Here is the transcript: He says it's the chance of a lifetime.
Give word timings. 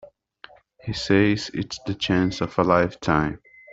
He 0.83 0.93
says 0.93 1.51
it's 1.53 1.77
the 1.85 1.93
chance 1.93 2.41
of 2.41 2.57
a 2.57 2.63
lifetime. 2.63 3.39